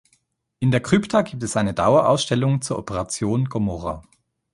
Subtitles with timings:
[0.59, 4.01] In der Krypta gibt es eine Dauerausstellung zur Operation Gomorrha.